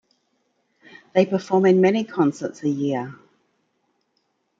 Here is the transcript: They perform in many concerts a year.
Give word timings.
They 1.13 1.27
perform 1.27 1.67
in 1.67 1.79
many 1.79 2.03
concerts 2.05 2.63
a 2.63 2.69
year. 2.69 3.13